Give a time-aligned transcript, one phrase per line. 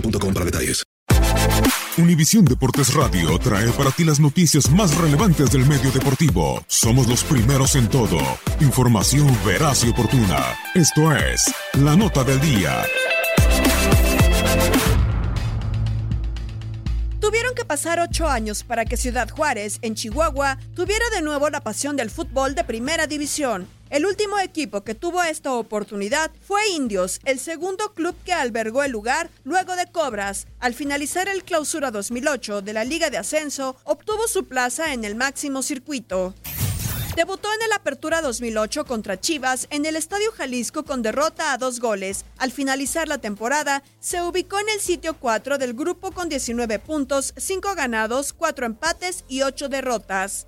[0.00, 0.26] boostmobile.com.
[1.98, 6.62] Univisión Deportes Radio trae para ti las noticias más relevantes del medio deportivo.
[6.66, 8.18] Somos los primeros en todo.
[8.60, 10.56] Información veraz y oportuna.
[10.74, 12.84] Esto es La Nota del Día.
[17.20, 21.60] Tuvieron que pasar ocho años para que Ciudad Juárez, en Chihuahua, tuviera de nuevo la
[21.60, 23.66] pasión del fútbol de primera división.
[23.88, 28.90] El último equipo que tuvo esta oportunidad fue Indios, el segundo club que albergó el
[28.90, 30.48] lugar luego de Cobras.
[30.58, 35.14] Al finalizar el clausura 2008 de la Liga de Ascenso, obtuvo su plaza en el
[35.14, 36.34] máximo circuito.
[37.14, 41.78] Debutó en el Apertura 2008 contra Chivas en el Estadio Jalisco con derrota a dos
[41.78, 42.24] goles.
[42.38, 47.32] Al finalizar la temporada, se ubicó en el sitio 4 del grupo con 19 puntos,
[47.36, 50.46] 5 ganados, 4 empates y 8 derrotas.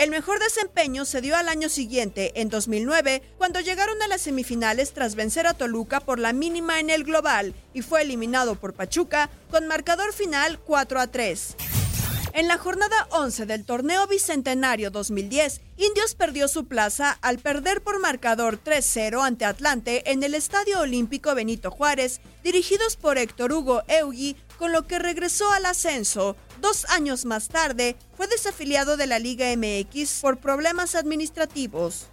[0.00, 4.94] El mejor desempeño se dio al año siguiente, en 2009, cuando llegaron a las semifinales
[4.94, 9.28] tras vencer a Toluca por la mínima en el global y fue eliminado por Pachuca
[9.50, 11.56] con marcador final 4 a 3.
[12.32, 17.98] En la jornada 11 del torneo Bicentenario 2010, Indios perdió su plaza al perder por
[17.98, 24.36] marcador 3-0 ante Atlante en el Estadio Olímpico Benito Juárez, dirigidos por Héctor Hugo Eugui,
[24.58, 26.36] con lo que regresó al ascenso.
[26.60, 32.06] Dos años más tarde, fue desafiliado de la Liga MX por problemas administrativos.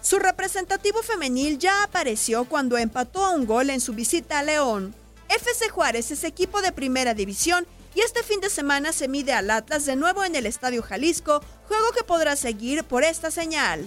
[0.00, 4.94] Su representativo femenil ya apareció cuando empató a un gol en su visita a León.
[5.28, 9.50] FC Juárez es equipo de primera división y este fin de semana se mide al
[9.50, 13.86] Atlas de nuevo en el Estadio Jalisco, juego que podrá seguir por esta señal.